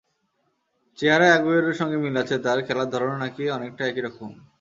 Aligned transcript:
চেহারায় 0.99 1.35
আগুয়েরোর 1.37 1.75
সঙ্গে 1.75 1.97
মিল 1.97 2.15
আছে 2.23 2.35
তাঁর, 2.37 2.57
খেলার 2.67 2.91
ধরণও 2.93 3.17
নাকি 3.17 3.43
অনেকটা 3.49 3.83
একই 3.87 4.01
রকম। 4.01 4.29